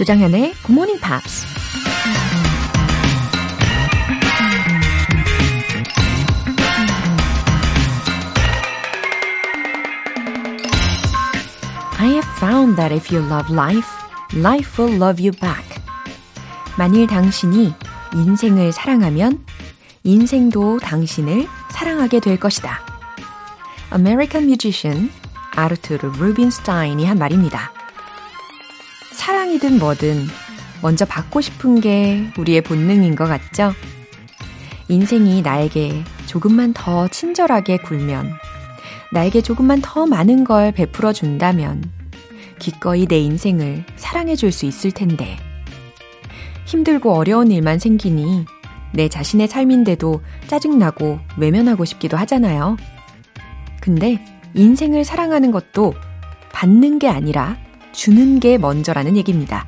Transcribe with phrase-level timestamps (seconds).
[0.00, 1.44] 조장현의 Good Morning Pops.
[11.98, 13.86] I have found that if you love life,
[14.34, 15.82] life will love you back.
[16.78, 17.74] 만일 당신이
[18.14, 19.44] 인생을 사랑하면
[20.02, 22.80] 인생도 당신을 사랑하게 될 것이다.
[23.92, 25.10] American musician
[25.54, 27.79] 아르투르 루빈스타인이 한 말입니다.
[29.20, 30.26] 사랑이든 뭐든
[30.80, 33.74] 먼저 받고 싶은 게 우리의 본능인 것 같죠?
[34.88, 38.32] 인생이 나에게 조금만 더 친절하게 굴면,
[39.12, 41.84] 나에게 조금만 더 많은 걸 베풀어 준다면,
[42.58, 45.36] 기꺼이 내 인생을 사랑해 줄 수 있을 텐데.
[46.64, 48.46] 힘들고 어려운 일만 생기니
[48.94, 52.78] 내 자신의 삶인데도 짜증나고 외면하고 싶기도 하잖아요.
[53.82, 54.24] 근데
[54.54, 55.92] 인생을 사랑하는 것도
[56.52, 57.58] 받는 게 아니라
[57.92, 59.66] 주는 게 먼저라는 얘기입니다.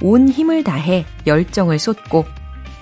[0.00, 2.26] 온 힘을 다해 열정을 쏟고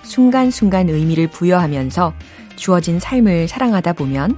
[0.03, 2.14] 순간순간 의미를 부여하면서
[2.56, 4.36] 주어진 삶을 사랑하다 보면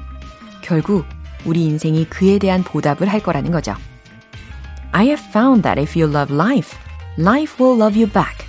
[0.63, 1.05] 결국
[1.45, 3.75] 우리 인생이 그에 대한 보답을 할 거라는 거죠.
[4.93, 6.79] I have found that if you love life,
[7.19, 8.47] life will love you back.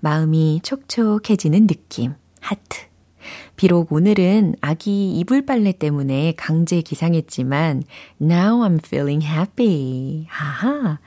[0.00, 2.14] 마음이 촉촉해지는 느낌.
[2.40, 2.86] 하트.
[3.56, 7.84] 비록 오늘은 아기 이불 빨래 때문에 강제 기상했지만
[8.20, 10.26] now I'm feeling happy.
[10.28, 10.98] 하하.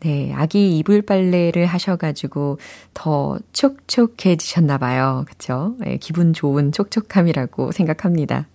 [0.00, 2.58] 네, 아기 이불 빨래를 하셔가지고
[2.92, 5.24] 더 촉촉해지셨나 봐요.
[5.26, 5.76] 그쵸?
[5.78, 8.48] 네, 기분 좋은 촉촉함이라고 생각합니다.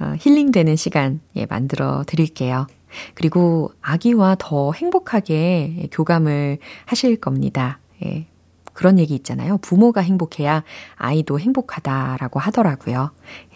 [0.00, 2.66] 어, 힐링되는 시간 예, 만들어 드릴게요.
[3.14, 7.78] 그리고 아기와 더 행복하게 교감을 하실 겁니다.
[8.04, 8.26] 예,
[8.74, 9.56] 그런 얘기 있잖아요.
[9.58, 10.62] 부모가 행복해야
[10.96, 13.12] 아이도 행복하다라고 하더라고요.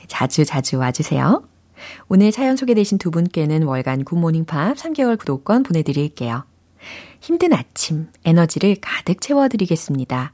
[0.07, 1.43] 자주 자주 와주세요.
[2.09, 6.45] 오늘 사연 소개되신 두 분께는 월간 굿모닝 팝 3개월 구독권 보내드릴게요.
[7.21, 10.33] 힘든 아침, 에너지를 가득 채워드리겠습니다.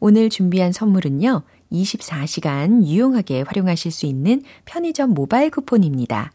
[0.00, 6.32] 오늘 준비한 선물은요, 24시간 유용하게 활용하실 수 있는 편의점 모바일 쿠폰입니다.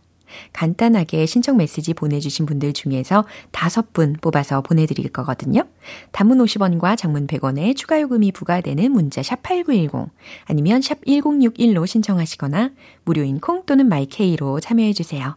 [0.54, 5.64] 간단하게 신청 메시지 보내주신 분들 중에서 다섯 분 뽑아서 보내드릴 거거든요.
[6.12, 10.10] 단문 50원과 장문 100원의 추가 요금이 부과되는 문자 샵 8910
[10.46, 12.72] 아니면 샵 1061로 신청하시거나
[13.04, 15.36] 무료인 콩 또는 마이케이로 참여해주세요.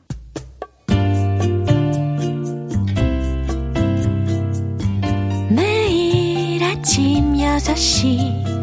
[5.51, 8.55] 매일 아침 6시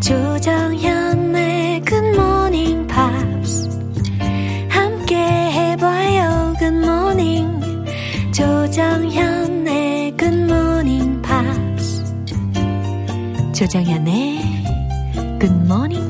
[0.00, 1.05] 조정현
[13.56, 14.38] 조정현의
[15.40, 16.05] Good Morning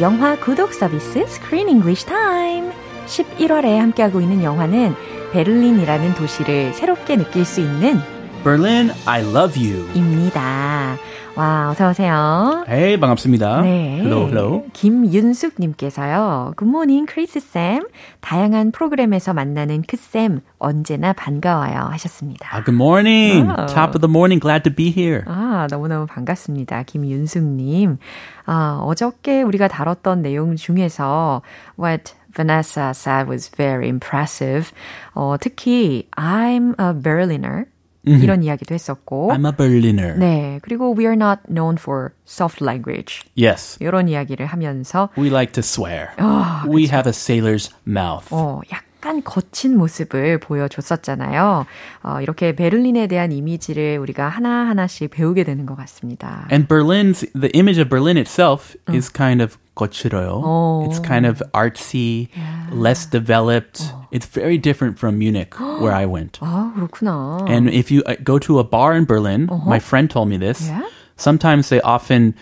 [0.00, 2.72] 영화 구독 서비스 Screen English Time.
[3.06, 4.94] 11월에 함께하고 있는 영화는
[5.32, 8.00] 베를린이라는 도시를 새롭게 느낄 수 있는
[8.44, 9.88] Berlin, I love you.
[9.94, 10.98] 입니다.
[11.34, 12.66] 와, 어서오세요.
[12.68, 13.62] Hey, 반갑습니다.
[13.62, 14.00] 네.
[14.02, 14.66] Hello, hello.
[14.74, 16.52] 김윤숙님께서요.
[16.56, 17.88] 굿모닝, 크리스쌤.
[18.20, 21.88] 다양한 프로그램에서 만나는 크쌤, 언제나 반가워요.
[21.90, 22.50] 하셨습니다.
[22.52, 23.48] Ah, good morning.
[23.48, 23.66] Oh.
[23.66, 24.38] Top of the morning.
[24.38, 25.24] Glad to be here.
[25.26, 26.82] 아, 너무너무 반갑습니다.
[26.82, 27.96] 김윤숙님.
[28.44, 31.40] 아, 어저께 우리가 다뤘던 내용 중에서
[31.80, 34.70] what Vanessa said was very impressive.
[35.14, 37.64] 어, 특히 I'm a Berliner.
[38.06, 39.30] 이런 이야기도 했었고.
[39.32, 40.18] I'm a Berliner.
[40.18, 40.58] 네.
[40.62, 43.22] 그리고 we are not known for soft language.
[43.36, 43.76] Yes.
[43.80, 46.08] 이런 이야기를 하면서 We like to swear.
[46.18, 48.26] 아, we have a sailor's mouth.
[48.30, 51.66] 어, 약간 거친 모습을 보여줬었잖아요.
[52.02, 56.48] 어, 이렇게 베를린에 대한 이미지를 우리가 하나하나씩 배우게 되는 것 같습니다.
[56.50, 60.41] And Berlin's the image of Berlin itself is kind of 거칠어요.
[60.43, 60.85] Oh.
[60.85, 62.27] It's kind of artsy,
[62.71, 63.81] less developed.
[64.11, 66.39] It's very different from Munich, where I went.
[66.41, 67.45] 아, 그렇구나.
[67.47, 70.67] And if you uh, go to a bar in Berlin, my friend told me this.
[70.67, 70.83] Yeah?
[71.15, 72.35] Sometimes they often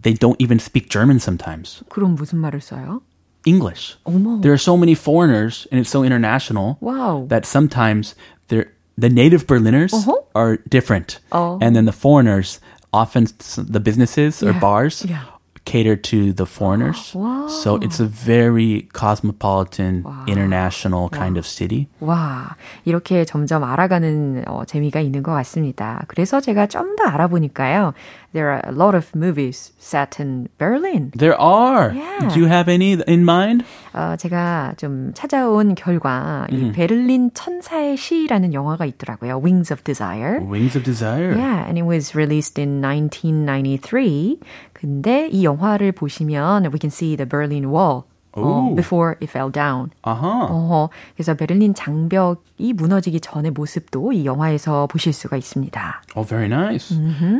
[0.00, 1.18] they don't even speak German.
[1.20, 3.02] Sometimes 그럼 무슨 말을 써요?
[3.46, 3.96] English.
[4.04, 4.40] 어머.
[4.42, 7.28] There are so many foreigners, and it's so international 와우.
[7.28, 8.14] that sometimes
[8.48, 10.16] they're the native Berliners Uh-huh.
[10.34, 11.58] are different, Oh.
[11.62, 12.60] and then the foreigners
[12.92, 14.60] often s- the businesses or Yeah.
[14.60, 15.24] bars Yeah.
[15.66, 17.14] cater to the foreigners.
[17.14, 17.46] Wow.
[17.48, 21.86] So it's a very cosmopolitan, international kind of city.
[22.00, 22.56] 와,
[22.86, 26.02] 이렇게 점점 알아가는 어, 재미가 있는 것 같습니다.
[26.08, 27.92] 그래서 제가 좀 더 알아보니까요.
[28.32, 31.12] There are a lot of movies set in Berlin.
[31.16, 31.92] There are.
[31.92, 32.30] Yeah.
[32.32, 33.64] Do you have any in mind?
[33.95, 39.39] 어, 제가 좀 찾아온 결과 이 베를린 천사의 시라는 영화가 있더라고요.
[39.41, 40.41] Wings of Desire.
[40.41, 41.33] Wings of Desire.
[41.33, 44.39] Yeah, and it was released in 1993.
[44.73, 48.03] 근데 이 영화를 보시면 we can see the Berlin Wall
[48.34, 48.76] 어, Ooh.
[48.76, 49.90] before it fell down.
[50.06, 50.46] Uh-huh.
[50.46, 56.02] 어허, 그래서 베를린 장벽이 무너지기 전의 모습도 이 영화에서 보실 수가 있습니다.
[56.14, 56.94] Oh, very nice.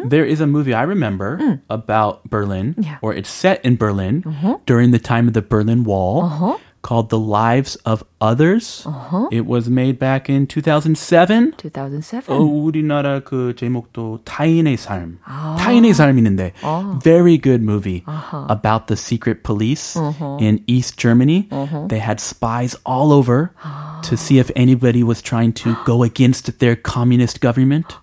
[0.09, 2.99] There is a movie I remember about Berlin, Yeah.
[3.03, 4.25] or it's set in Berlin
[4.67, 6.59] during the time of the Berlin Wall, Uh-huh.
[6.85, 8.87] called The Lives of Others.
[9.31, 11.53] It was made back in 2007.
[11.59, 12.35] 2007.
[12.35, 15.19] 어, 우리나라 그 제목도 타인의 삶.
[15.59, 16.53] 타인의 삶이는데
[17.03, 18.03] very good movie
[18.49, 19.94] about the secret police
[20.41, 21.49] in East Germany.
[21.88, 23.53] They had spies all over
[24.03, 27.97] to see if anybody was trying to go against their communist government.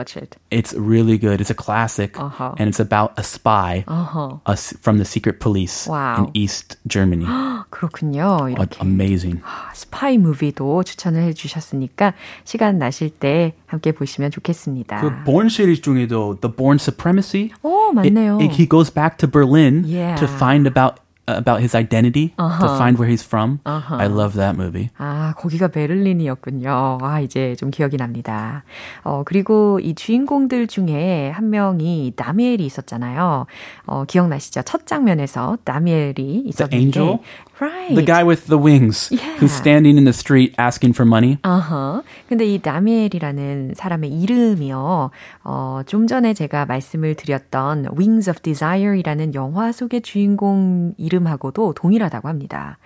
[0.00, 0.36] watch it.
[0.50, 1.40] It's really good.
[1.40, 2.54] It's a classic, Uh-huh.
[2.58, 4.40] and it's about a spy 어허.
[4.46, 6.16] a s- from the secret police Wow.
[6.18, 7.26] in East Germany.
[7.70, 8.38] 그렇군요.
[8.40, 9.40] Uh, 이렇게 amazing.
[9.74, 12.14] 스파이 무비도 추천을 해주셨으니까
[12.44, 15.00] 시간 나실 때 함께 보시면 좋겠습니다.
[15.00, 17.50] 그 Born series 중에도 The Born Supremacy.
[17.62, 18.38] 오, It- 맞네요.
[18.40, 20.16] it- he goes back to Berlin Yeah.
[20.18, 21.00] to find about
[21.37, 23.59] about his identity, to find where he's from.
[23.65, 24.89] I love that movie.
[24.97, 26.99] 아, 거기가 베를린이었군요.
[27.01, 28.63] 아, 이제 좀 기억이 납니다.
[29.03, 33.45] 어, 그리고 이 주인공들 중에 한 명이 나미엘이 있었잖아요.
[33.85, 34.63] 어, 기억나시죠?
[34.63, 36.75] 첫 장면에서 나미엘이 있었는데.
[36.77, 37.19] angel?
[37.59, 37.93] Right.
[37.93, 39.37] The guy with the wings Yeah.
[39.37, 41.37] who's standing in the street asking for money.
[41.43, 42.01] 아하.
[42.27, 45.11] 근데 이 나미엘이라는 사람의 이름이요.
[45.43, 52.28] 어, 좀 전에 제가 말씀을 드렸던 Wings of Desire이라는 영화 속의 주인공 이름 하고도 동일하다고
[52.28, 52.78] 합니다.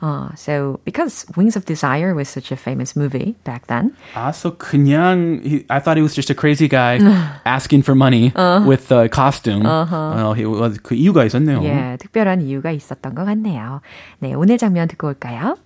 [0.00, 3.92] 어, so because Wings of Desire was such a famous movie back then.
[4.14, 6.98] Ah, so 그냥 he, I thought he was just a crazy guy
[7.44, 8.32] asking for money
[8.66, 9.66] with a costume.
[9.66, 11.62] Uh, he was 그 이유가 있었네요.
[11.64, 13.80] 예, 특별한 이유가 있었던 것 같네요.
[14.20, 15.56] 네, 오늘 장면 듣고 올까요?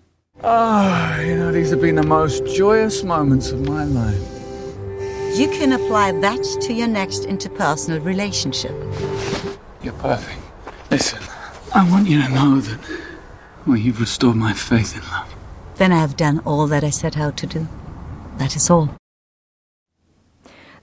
[0.42, 4.19] Ah, you know, these have been the most joyous moments of my life.
[5.37, 8.75] You can apply that to your next interpersonal relationship.
[9.83, 10.40] You're perfect.
[10.90, 11.21] Listen,
[11.77, 12.79] I want you to know that,
[13.67, 15.31] well, you've restored my faith in love.
[15.75, 17.67] Then I have done all that I set out to do.
[18.38, 18.96] That is all.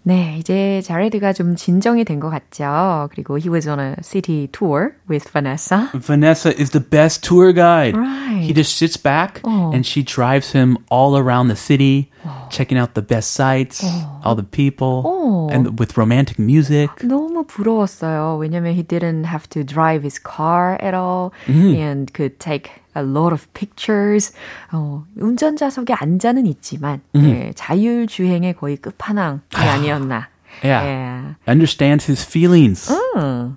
[0.03, 3.09] 네, 이제 자레드가 좀 진정이 된 것 같죠.
[3.12, 5.89] 그리고 he was on a city tour with Vanessa.
[5.93, 7.98] Vanessa is the best tour guide.
[7.98, 8.41] Right.
[8.41, 9.71] He just sits back Oh.
[9.74, 12.09] and she drives him all around the city,
[12.50, 13.83] checking out the best sights,
[14.24, 15.50] all the people, Oh.
[15.51, 16.89] and with romantic music.
[17.03, 18.38] 너무 부러웠어요.
[18.39, 23.32] 왜냐면 he didn't have to drive his car at all and could take a lot
[23.32, 24.32] of pictures.
[24.72, 30.28] 어, 운전자석에 앉아는 있지만 예, 자율 주행의 거의 끝판왕이 아니었나.
[30.62, 30.86] Yeah.
[30.86, 32.92] 예, Understands his feelings.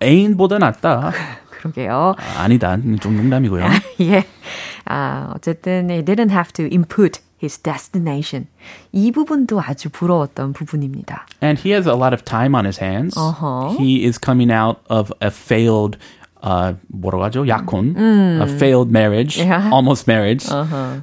[0.02, 1.12] 애인보다 낫다.
[1.50, 2.16] 그러게요.
[2.18, 2.78] 아, 아니다.
[3.00, 3.66] 좀 농담이고요.
[4.02, 4.26] 예.
[4.86, 8.48] 아, 어쨌든 he didn't have to input his destination.
[8.92, 11.28] 이 부분도 아주 부러웠던 부분입니다.
[11.44, 13.18] And he has a lot of time on his hands.
[13.18, 13.76] Uh-huh.
[13.78, 15.98] He is coming out of a failed
[16.47, 17.47] uh, 뭐라고 하죠?
[17.47, 17.97] 약혼.
[17.97, 19.39] A failed marriage.
[19.39, 19.71] Yeah.
[19.73, 20.43] Almost marriage.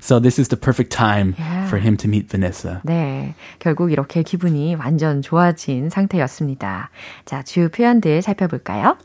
[0.02, 1.68] So this is the perfect time Yeah.
[1.68, 2.82] for him to meet Vanessa.
[2.84, 6.90] 네, 결국 이렇게 기분이 완전 좋아진 상태였습니다.
[7.26, 8.98] 자, 주요 표현들 살펴볼까요?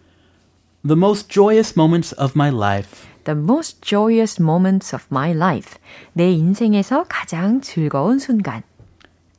[0.87, 3.07] The most joyous moments of my life.
[3.25, 5.79] The most joyous moments of my life.
[6.13, 8.63] 내 인생에서 가장 즐거운 순간.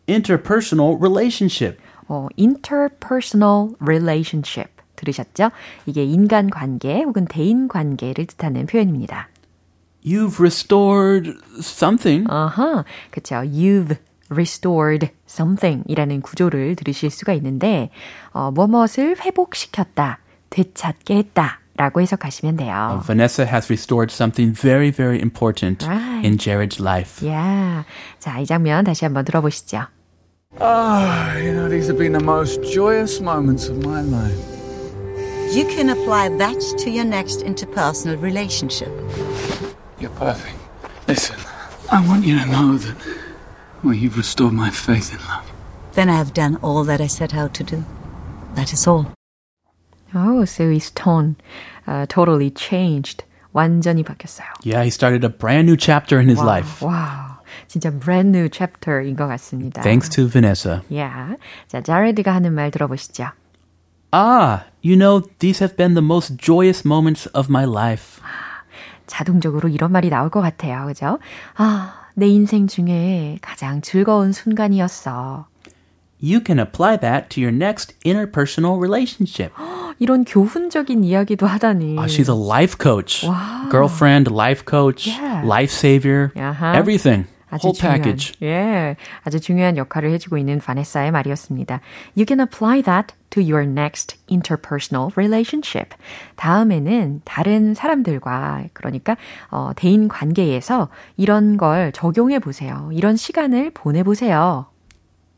[0.08, 1.78] Interpersonal relationship.
[2.08, 4.70] 어, interpersonal relationship.
[5.01, 5.51] 들으셨죠?
[5.87, 9.29] 이게 인간 관계 혹은 대인 관계를 뜻하는 표현입니다.
[10.05, 12.27] You've restored something.
[12.31, 13.37] 아하, 그쵸.
[13.37, 13.97] You've
[14.31, 17.91] restored something 이라는 구조를 들으실 수가 있는데,
[18.31, 20.19] 어, 무엇을 회복시켰다,
[20.51, 21.61] 되찾게 했다.
[21.77, 23.01] 라고 해석하시면 돼요.
[23.07, 26.27] Vanessa has restored something very, very important right.
[26.27, 27.27] in Jared's life.
[27.27, 27.87] Yeah.
[28.19, 29.87] 자, 이 장면 다시 한번 들어보시죠.
[30.61, 34.50] Ah, oh, you know, these have been the most joyous moments of my life.
[35.52, 38.90] You can apply that to your next interpersonal relationship.
[40.00, 40.56] You're perfect.
[41.08, 41.38] Listen,
[41.92, 42.96] I want you to know that,
[43.84, 45.50] well, you've restored my faith in love.
[45.94, 47.84] Then I have done all that I set out to do.
[48.56, 49.14] That is all.
[50.14, 51.36] Oh, so his tone
[51.88, 53.24] uh, totally changed.
[53.56, 54.48] 완전히 바뀌었어요.
[54.64, 56.82] Yeah, he started a brand new chapter in his wow, life.
[56.82, 57.40] Wow.
[57.68, 59.82] 진짜 brand new chapter인 것 같습니다.
[59.82, 60.84] Thanks to Vanessa.
[60.90, 61.38] Yeah.
[61.68, 63.32] 자, 자레드가 하는 말 들어보시죠.
[64.12, 68.22] Ah, you know, these have been the most joyous moments of my life.
[69.08, 70.86] 자동적으로 이런 말이 나올 것 같아요.
[70.88, 71.20] 그죠?
[71.58, 75.48] 아, 내 인생 중에 가장 즐거운 순간이었어.
[76.24, 79.52] You can apply that to your next interpersonal relationship.
[80.00, 81.98] 이런 교훈적인 이야기도 하다니.
[82.00, 83.24] Oh, she's a life coach.
[83.28, 83.70] Wow.
[83.70, 85.44] Girlfriend, life coach, Yeah.
[85.46, 86.74] life savior, Uh-huh.
[86.74, 87.28] everything.
[87.51, 88.35] 아주 Whole 중요한, package.
[88.43, 91.81] 예, 아주 중요한 역할을 해주고 있는 바네사의 말이었습니다.
[92.17, 95.97] You can apply that to your next interpersonal relationship.
[96.37, 99.17] 다음에는 다른 사람들과 그러니까
[99.51, 102.91] 어, 대인 관계에서 이런 걸 적용해 보세요.
[102.93, 104.67] 이런 시간을 보내 보세요.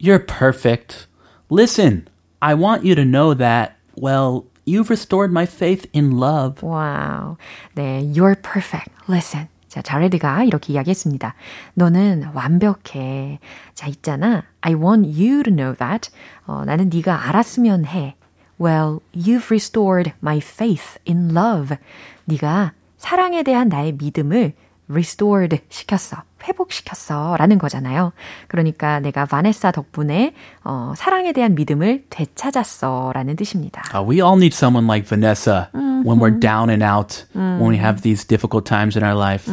[0.01, 1.07] You're perfect.
[1.51, 2.09] Listen,
[2.41, 6.61] I want you to know that, well, you've restored my faith in love.
[6.63, 7.37] 와우.
[7.75, 8.91] 네, you're perfect.
[9.09, 9.52] Listen.
[9.73, 11.35] 자, 자레드가 이렇게 이야기했습니다.
[11.73, 13.39] 너는 완벽해.
[13.73, 14.45] 자, 있잖아.
[14.61, 16.11] I want you to know that.
[16.45, 18.15] 어, 나는 네가 알았으면 해.
[18.61, 21.79] Well, you've restored my faith in love.
[22.27, 24.53] 네가 사랑에 대한 나의 믿음을
[24.93, 26.23] restored 시켰어.
[26.45, 27.37] 회복시켰어.
[27.39, 28.13] 라는 거잖아요.
[28.49, 30.35] 그러니까 내가 바네사 덕분에
[30.65, 33.13] 어, 사랑에 대한 믿음을 되찾았어.
[33.15, 33.83] 라는 뜻입니다.
[33.95, 38.03] Uh, we all need someone like Vanessa when we're down and out, when we have
[38.03, 39.47] these difficult times in our life.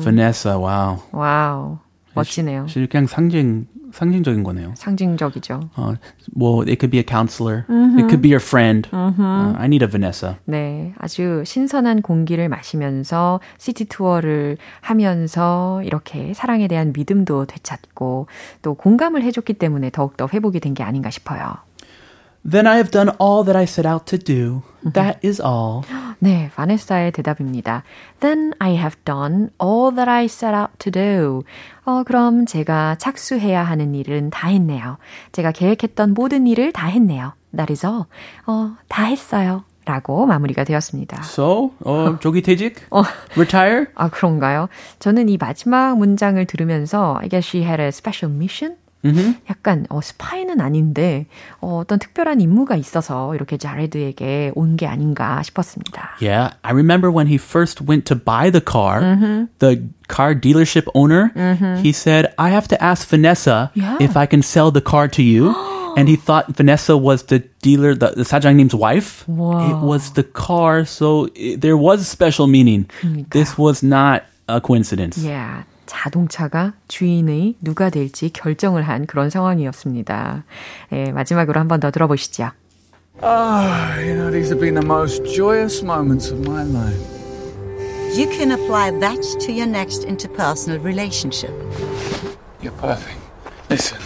[0.00, 0.98] Vanessa, wow.
[1.12, 1.78] Wow.
[2.14, 2.66] 멋지네요.
[2.68, 4.72] 실 그냥 상징 상징적인 거네요.
[4.76, 5.60] 상징적이죠.
[5.76, 5.94] 어,
[6.34, 7.64] 뭐 it could be a counselor,
[7.96, 8.88] it could be your friend.
[8.92, 10.36] Uh, I need a Vanessa.
[10.44, 18.26] 네, 아주 신선한 공기를 마시면서 city tour를 하면서 이렇게 사랑에 대한 믿음도 되찾고
[18.62, 21.54] 또 공감을 해줬기 때문에 더욱더 회복이 된 게 아닌가 싶어요.
[22.48, 24.62] Then I have done all that I set out to do.
[24.94, 25.82] That is all.
[26.18, 27.82] 네, 바네사의 대답입니다.
[28.20, 31.42] Then I have done all that I set out to do.
[31.84, 34.96] 어, 그럼 제가 착수해야 하는 일은 다 했네요.
[35.32, 37.34] 제가 계획했던 모든 일을 다 했네요.
[37.54, 38.04] That is all.
[38.46, 39.64] 어, 다 했어요.
[39.84, 41.22] 라고 마무리가 되었습니다.
[41.22, 42.76] So, 어, 조기 퇴직?
[43.34, 43.86] Retire?
[43.94, 44.68] 아, 그런가요?
[44.98, 48.76] 저는 이 마지막 문장을 들으면서 I guess she had a special mission?
[49.49, 51.25] 약간 어, 스파이는 아닌데
[51.59, 56.15] 어, 어떤 특별한 임무가 있어서 이렇게 자레드에게 온 게 아닌가 싶었습니다.
[56.21, 59.01] Yeah, I remember when he first went to buy the car,
[59.59, 61.31] the car dealership owner,
[61.83, 63.97] he said, I have to ask Vanessa Yeah.
[63.99, 65.53] if I can sell the car to you.
[65.95, 69.25] and he thought Vanessa was the dealer, the, the 사장님's wife.
[69.27, 72.89] It was the car, so it, there was special meaning.
[73.29, 75.17] This was not a coincidence.
[75.19, 75.63] Yeah.
[75.88, 80.44] 자동차가 주인의 누가 될지 결정을 한 그런 상황이었습니다.
[80.92, 82.50] 예, 마지막으로 한 번 더 들어보시죠.
[83.22, 87.02] Ah, you know, these have been the most joyous moments of my life.
[88.14, 91.50] You can apply that to your next interpersonal relationship.
[92.62, 93.18] You're perfect.
[93.68, 93.98] Listen,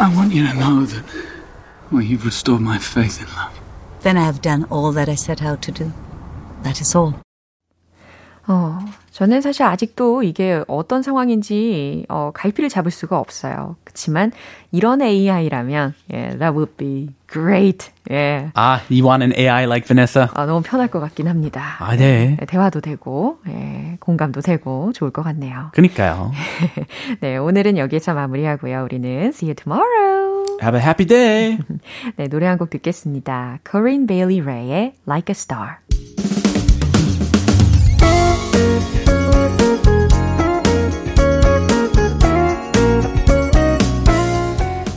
[0.00, 1.04] I want you to know that,
[1.92, 3.52] well, you've restored my faith in love.
[4.02, 5.92] Then I have done all that I set out to do.
[6.62, 7.14] That is all.
[8.46, 8.78] 어,
[9.14, 13.76] 저는 사실 아직도 이게 어떤 상황인지 어, 갈피를 잡을 수가 없어요.
[13.84, 14.32] 그렇지만
[14.72, 17.92] 이런 AI라면 예, that would be great.
[18.10, 18.50] 예.
[18.56, 20.28] Ah, you want an AI like Vanessa?
[20.34, 21.76] 아, 너무 편할 것 같긴 합니다.
[21.78, 22.36] 아, 네.
[22.40, 25.70] 네, 대화도 되고 예, 공감도 되고 좋을 것 같네요.
[25.74, 26.32] 그니까요.
[27.22, 28.82] 네, 오늘은 여기서 마무리하고요.
[28.82, 30.24] 우리는 see you tomorrow.
[30.60, 31.58] Have a happy day.
[32.16, 33.58] 네, 노래 한 곡 듣겠습니다.
[33.68, 35.78] Corinne Bailey Rae의 Like a Star.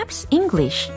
[0.00, 0.90] Pops English.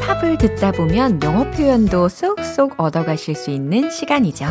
[0.00, 4.46] 팝을 듣다 보면 영어 표현도 쏙쏙 얻어가실 수 있는 시간이죠.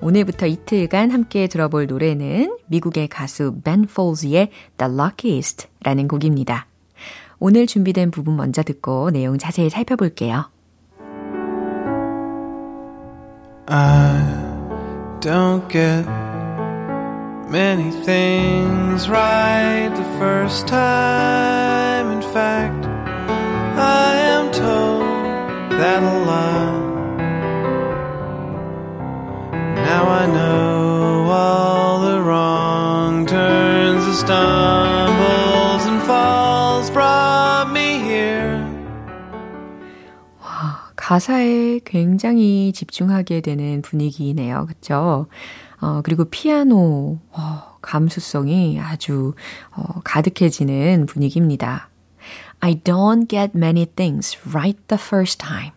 [0.00, 6.66] 오늘부터 이틀간 함께 들어볼 노래는 미국의 가수 Ben Folds의 The Luckiest 라는 곡입니다.
[7.38, 10.50] 오늘 준비된 부분 먼저 듣고 내용 자세히 살펴볼게요.
[13.70, 16.06] I don't get
[17.50, 22.10] many things right the first time.
[22.12, 25.02] In fact, I am told
[25.78, 26.47] that a lot.
[41.08, 44.66] 가사에 굉장히 집중하게 되는 분위기네요.
[44.66, 45.26] 그쵸?
[45.80, 49.32] 어, 그리고 피아노, 어, 감수성이 아주
[49.74, 51.88] 어, 가득해지는 분위기입니다.
[52.60, 55.70] I don't get many things right the first time.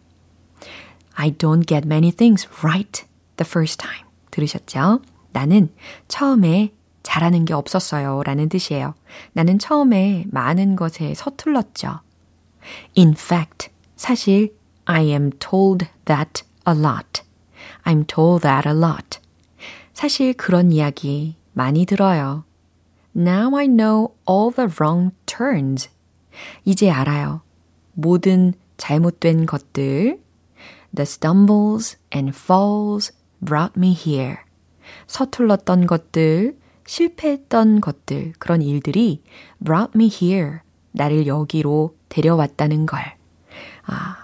[1.13, 3.05] I don't get many things right
[3.38, 4.05] the first time.
[4.31, 5.00] 들으셨죠?
[5.31, 5.69] 나는
[6.09, 6.73] 처음에
[7.03, 8.21] 잘하는 게 없었어요.
[8.25, 8.95] 라는 뜻이에요.
[9.31, 12.01] 나는 처음에 많은 것에 서툴렀죠.
[12.97, 14.59] In fact, 사실
[14.91, 17.21] I am told that a lot.
[17.86, 19.19] I'm told that a lot.
[19.93, 22.44] 사실 그런 이야기 많이 들어요.
[23.16, 25.89] Now I know all the wrong turns.
[26.66, 27.42] 이제 알아요.
[27.94, 30.20] 모든 잘못된 것들.
[30.94, 34.39] The stumbles and falls brought me here.
[35.07, 39.24] 서툴렀던 것들, 실패했던 것들, 그런 일들이
[39.63, 40.59] brought me here.
[40.92, 43.16] 나를 여기로 데려왔다는 걸.
[43.85, 44.21] 아,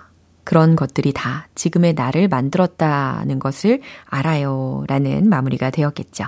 [0.48, 4.86] 그런 것들이 다 지금의 나를 만들었다는 것을 알아요.
[4.88, 6.24] 라는 마무리가 되었겠죠.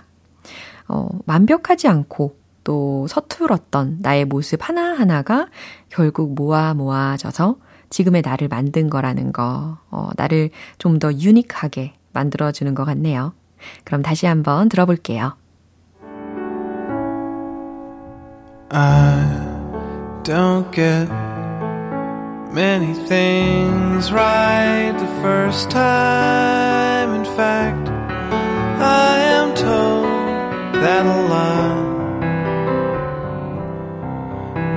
[0.90, 5.48] 어, 완벽하지 않고 또 서툴었던 나의 모습 하나하나가
[5.88, 7.56] 결국 모아 모아져서
[7.90, 13.34] 지금의 나를 만든 거라는 거, 어, 나를 좀 더 유니크하게 만들어주는 것 같네요.
[13.86, 15.38] 그럼 다시 한번 들어볼게요.
[18.70, 19.24] I
[20.24, 21.29] don't get
[22.53, 27.15] many things right the first time.
[27.15, 27.89] In fact,
[28.81, 30.05] I am told
[30.85, 31.95] that a lot.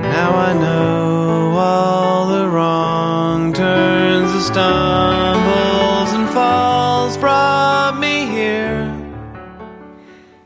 [0.02, 8.88] Now I know all the wrong turns, the stumbles and falls brought me here.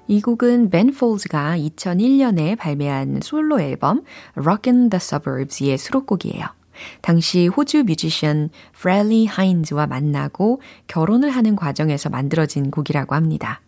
[0.08, 4.02] 이 곡은 벤 폴즈가 2001년에 발매한 솔로 앨범
[4.36, 6.55] Rockin' the Suburbs의 수록곡이에요.
[7.01, 13.61] 당시 호주 뮤지션 프랠리 하인즈와 만나고 결혼을 하는 과정에서 만들어진 곡이라고 합니다.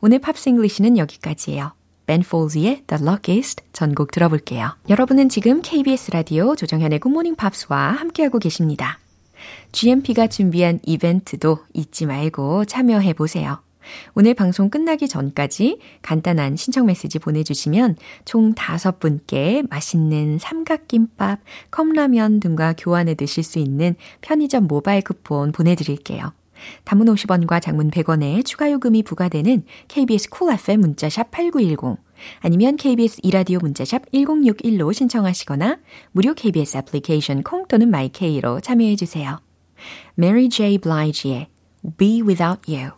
[0.00, 1.72] 오늘 Pops English는 여기까지예요.
[2.06, 4.76] 벤 폴즈의 The Luckiest 전곡 들어볼게요.
[4.88, 8.98] 여러분은 지금 KBS 라디오 조정현의 굿모닝 팝스와 함께하고 계십니다.
[9.72, 13.63] GMP가 준비한 이벤트도 잊지 말고 참여해 보세요.
[14.14, 22.74] 오늘 방송 끝나기 전까지 간단한 신청 메시지 보내주시면 총 다섯 분께 맛있는 삼각김밥, 컵라면 등과
[22.78, 26.32] 교환해 드실 수 있는 편의점 모바일 쿠폰 보내드릴게요.
[26.84, 31.98] 단문 50원과 장문 100원에 추가 요금이 부과되는 KBS Cool FM 문자샵 8910
[32.40, 35.78] 아니면 KBS 2라디오 문자샵 1061로 신청하시거나
[36.12, 39.40] 무료 KBS 애플리케이션 콩 또는 마이케이로 참여해 주세요.
[40.18, 40.78] Mary J.
[40.78, 41.48] Blige의
[41.96, 42.92] Be Without You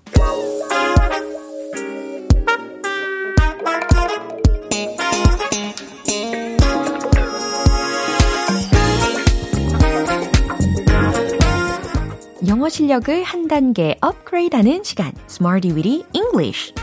[12.67, 16.75] 영어 실력을 한 단계 업그레이드하는 시간, Smarty Weedy English.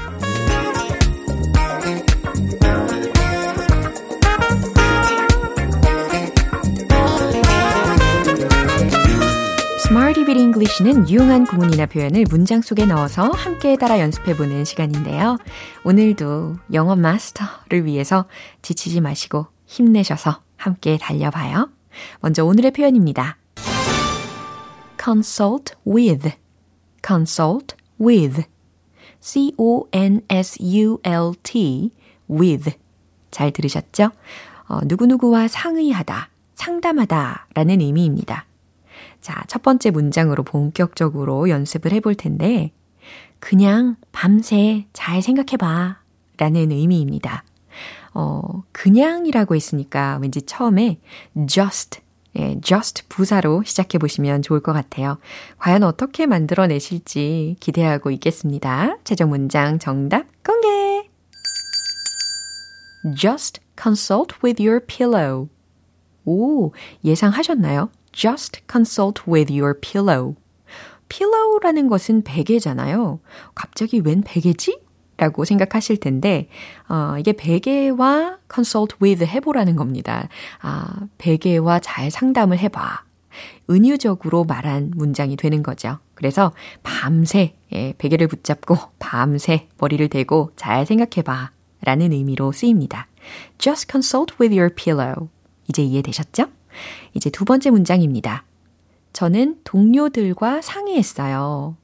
[9.86, 15.38] Smarty Weedy English는 유용한 구문이나 표현을 문장 속에 넣어서 함께 따라 연습해보는 시간인데요.
[15.84, 18.24] 오늘도 영어 마스터를 위해서
[18.62, 21.70] 지치지 마시고 힘내셔서 함께 달려봐요.
[22.22, 23.38] 먼저 오늘의 표현입니다.
[25.04, 26.32] Consult with,
[27.06, 28.46] consult with.
[29.20, 30.22] C-O-N-S-U-L-T,
[32.30, 32.72] with.
[33.32, 34.12] 잘 들으셨죠?
[34.68, 38.46] 어, 누구누구와 상의하다, 상담하다 라는 의미입니다.
[39.22, 42.72] 자, 첫 번째 문장으로 본격적으로 연습을 해볼 텐데,
[43.40, 46.00] 그냥 밤새 잘 생각해봐
[46.38, 47.44] 라는 의미입니다.
[48.14, 51.00] 어, 그냥이라고 했으니까 왠지 처음에
[51.48, 52.02] just,
[52.38, 55.18] 예, just 부사로 시작해 보시면 좋을 것 같아요.
[55.60, 58.98] 과연 어떻게 만들어내실지 기대하고 있겠습니다.
[59.04, 61.10] 최종 문장 정답 공개!
[63.16, 65.50] Just consult with your pillow.
[66.26, 66.72] 오,
[67.04, 67.90] 예상하셨나요?
[68.12, 70.36] Just consult with your pillow.
[71.10, 73.20] pillow라는 것은 베개잖아요.
[73.54, 74.83] 갑자기 웬 베개지?
[75.18, 76.50] 라고 생각하실 텐데,
[76.90, 80.28] 어, 이게 베개와 consult with 해보라는 겁니다.
[80.62, 83.04] 아, 베개와 잘 상담을 해봐.
[83.70, 86.00] 은유적으로 말한 문장이 되는 거죠.
[86.16, 86.52] 그래서
[86.84, 91.52] 밤새, 예, 베개를 붙잡고 밤새 머리를 대고 잘 생각해봐.
[91.82, 93.08] 라는 의미로 쓰입니다.
[93.58, 95.30] Just consult with your pillow.
[95.68, 96.46] 이제 이해되셨죠?
[97.14, 98.46] 이제 두 번째 문장입니다.
[99.12, 101.76] 저는 동료들과 상의했어요.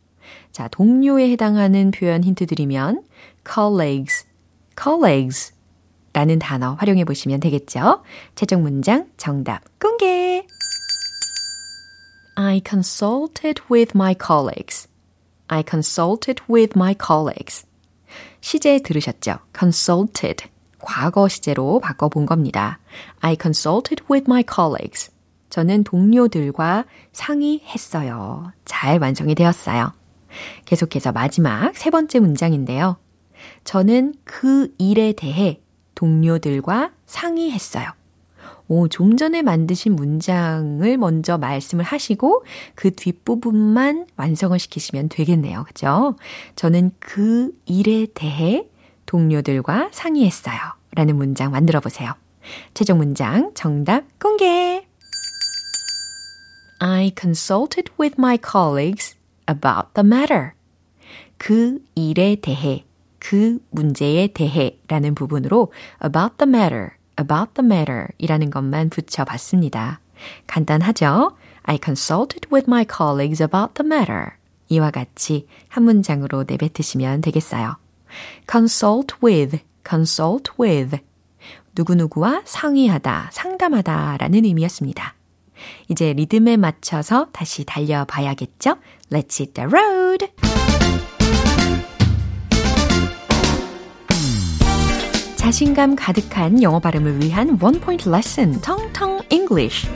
[0.51, 3.03] 자, 동료에 해당하는 표현 힌트 드리면
[3.45, 4.25] colleagues,
[4.81, 5.53] colleagues
[6.13, 8.03] 라는 단어 활용해 보시면 되겠죠?
[8.35, 10.45] 최종 문장 정답 공개!
[12.35, 14.87] I consulted with my colleagues.
[15.47, 17.65] I consulted with my colleagues.
[18.41, 19.39] 시제 들으셨죠?
[19.57, 20.45] consulted.
[20.79, 22.79] 과거 시제로 바꿔본 겁니다.
[23.19, 25.11] I consulted with my colleagues.
[25.49, 28.53] 저는 동료들과 상의했어요.
[28.65, 29.91] 잘 완성이 되었어요.
[30.65, 32.97] 계속해서 마지막 세 번째 문장인데요.
[33.63, 35.61] 저는 그 일에 대해
[35.95, 37.91] 동료들과 상의했어요.
[38.67, 42.43] 오, 좀 전에 만드신 문장을 먼저 말씀을 하시고
[42.75, 45.63] 그 뒷부분만 완성을 시키시면 되겠네요.
[45.65, 46.15] 그죠?
[46.55, 48.67] 저는 그 일에 대해
[49.07, 50.57] 동료들과 상의했어요.
[50.93, 52.13] 라는 문장 만들어 보세요.
[52.73, 54.85] 최종 문장 정답 공개!
[56.79, 59.18] I consulted with my colleagues
[59.49, 60.51] about the matter.
[61.37, 62.85] 그 일에 대해,
[63.17, 65.71] 그 문제에 대해 라는 부분으로
[66.03, 69.99] about the matter, about the matter 이라는 것만 붙여봤습니다.
[70.47, 71.35] 간단하죠?
[71.63, 74.31] I consulted with my colleagues about the matter.
[74.69, 77.77] 이와 같이 한 문장으로 내뱉으시면 되겠어요.
[78.49, 80.97] consult with, consult with.
[81.75, 85.15] 누구누구와 상의하다, 상담하다 라는 의미였습니다.
[85.87, 88.77] 이제 리듬에 맞춰서 다시 달려봐야겠죠?
[89.11, 90.27] Let's hit the road!
[95.35, 99.87] 자신감 가득한 영어 발음을 위한 원 포인트 레슨, 텅텅 English.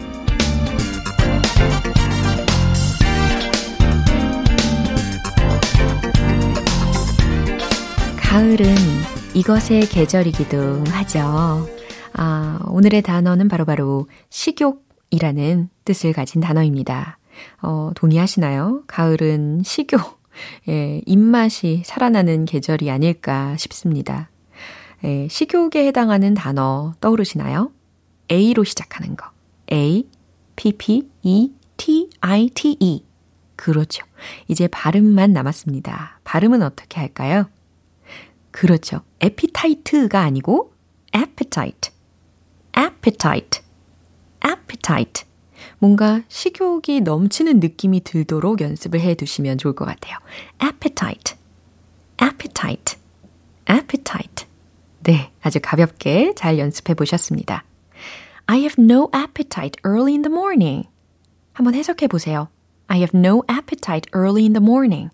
[8.18, 8.66] 가을은
[9.36, 11.68] 이것의 계절이기도 하죠.
[12.14, 17.20] 아, 오늘의 단어는 바로바로 바로 식욕이라는 뜻을 가진 단어입니다.
[17.62, 18.84] 어, 동의하시나요?
[18.88, 20.22] 가을은 식욕,
[20.70, 24.30] 예, 입맛이 살아나는 계절이 아닐까 싶습니다.
[25.04, 27.72] 예, 식욕에 해당하는 단어 떠오르시나요?
[28.32, 29.30] A로 시작하는 거.
[29.72, 30.08] A,
[30.56, 33.04] P, P, E, T, I, T, E.
[33.56, 34.06] 그렇죠.
[34.48, 36.20] 이제 발음만 남았습니다.
[36.24, 37.50] 발음은 어떻게 할까요?
[38.52, 39.02] 그렇죠.
[39.24, 40.74] appetite가 아니고
[41.16, 41.92] appetite.
[42.78, 43.62] appetite.
[44.46, 45.26] appetite.
[45.84, 50.18] 뭔가 식욕이 넘치는 느낌이 들도록 연습을 해 두시면 좋을 것 같아요.
[50.64, 51.36] appetite.
[52.22, 52.98] appetite.
[53.70, 54.48] appetite.
[55.04, 57.66] 네, 아주 가볍게 잘 연습해 보셨습니다.
[58.46, 60.88] I have no appetite early in the morning.
[61.52, 62.48] 한번 해석해 보세요.
[62.88, 65.10] I have no appetite early in the morning.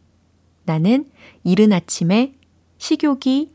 [0.65, 1.05] 나는
[1.43, 2.35] 이른 아침에
[2.77, 3.49] 식욕이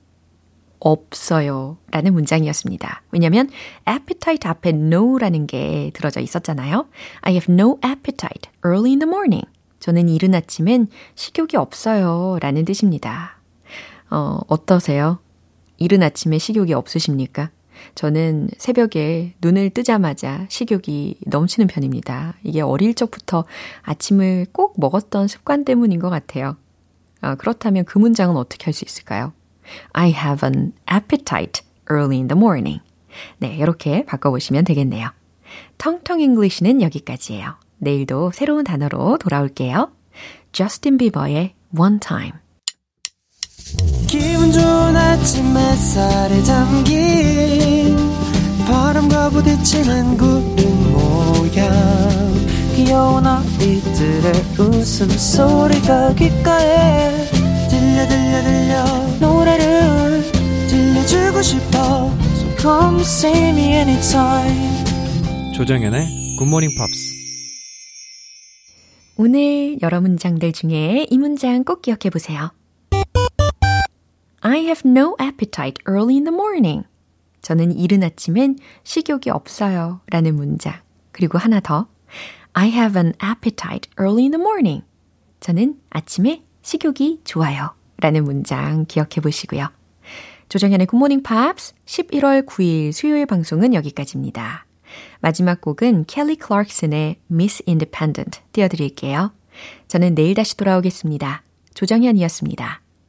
[0.84, 1.78] 없어요.
[1.90, 3.02] 라는 문장이었습니다.
[3.10, 3.48] 왜냐면
[3.88, 6.86] appetite 앞에 no라는 게 들어져 있었잖아요.
[7.22, 9.46] I have no appetite early in the morning.
[9.80, 12.38] 저는 이른 아침엔 식욕이 없어요.
[12.40, 13.38] 라는 뜻입니다.
[14.10, 15.18] 어, 어떠세요?
[15.78, 17.50] 이른 아침에 식욕이 없으십니까?
[17.94, 22.34] 저는 새벽에 눈을 뜨자마자 식욕이 넘치는 편입니다.
[22.44, 23.44] 이게 어릴 적부터
[23.82, 26.56] 아침을 꼭 먹었던 습관 때문인 것 같아요.
[27.20, 29.32] 아, 그렇다면 그 문장은 어떻게 할 수 있을까요?
[29.92, 32.80] I have an appetite early in the morning.
[33.38, 35.10] 네, 이렇게 바꿔보시면 되겠네요.
[35.78, 37.56] 텅텅 English는 여기까지예요.
[37.78, 39.90] 내일도 새로운 단어로 돌아올게요.
[40.52, 42.32] 저스틴 비버의 One Time.
[44.06, 47.96] 기분 좋은 아침 햇살에 담긴
[48.66, 51.72] 바람과 부딪히는 구름 모양
[52.74, 57.43] 귀여운 아이들의 웃음소리가 귓가에
[57.94, 58.84] 들려 들려 들려
[59.20, 60.32] 노래를
[60.68, 64.84] 들려주고 싶어 So come see me anytime
[65.54, 67.14] 조정연의 굿모닝 팝스
[69.16, 72.50] 오늘 여러 문장들 중에 이 문장 꼭 기억해 보세요.
[74.40, 76.84] I have no appetite early in the morning.
[77.42, 80.00] 저는 이른 아침엔 식욕이 없어요.
[80.10, 80.74] 라는 문장.
[81.12, 81.86] 그리고 하나 더.
[82.54, 84.82] I have an appetite early in the morning.
[85.38, 87.70] 저는 아침에 식욕이 좋아요.
[88.04, 89.66] 라는 문장 기억해 보시고요.
[90.50, 94.66] 조정현의 굿모닝 팝스 11월 9일 수요일 방송은 여기까지입니다.
[95.20, 99.32] 마지막 곡은 켈리 클락슨의 Miss Independent 띄워드릴게요.
[99.88, 101.42] 저는 내일 다시 돌아오겠습니다.
[101.72, 102.83] 조정현이었습니다.